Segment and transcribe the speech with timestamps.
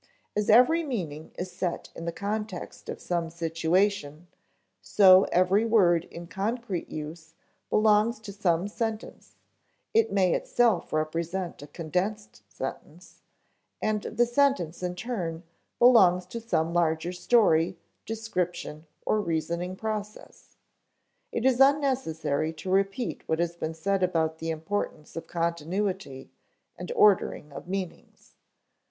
[0.35, 4.25] As every meaning is set in the context of some situation,
[4.81, 7.35] so every word in concrete use
[7.69, 9.35] belongs to some sentence
[9.93, 13.21] (it may itself represent a condensed sentence),
[13.79, 15.43] and the sentence, in turn,
[15.77, 17.77] belongs to some larger story,
[18.07, 20.55] description, or reasoning process.
[21.31, 26.31] It is unnecessary to repeat what has been said about the importance of continuity
[26.75, 28.33] and ordering of meanings.